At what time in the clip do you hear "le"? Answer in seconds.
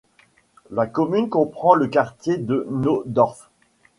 1.75-1.85